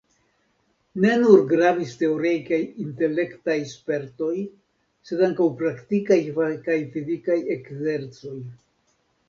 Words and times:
Ne 1.01 1.09
nur 1.23 1.43
gravis 1.51 1.91
teoriaj 1.99 2.39
kaj 2.47 2.59
intelektaj 2.85 3.59
spertoj 3.73 4.31
sed 5.11 5.23
ankaŭ 5.29 5.49
praktikaj 5.63 6.21
kaj 6.67 6.81
fizikaj 6.97 7.41
ekzercoj. 7.61 8.37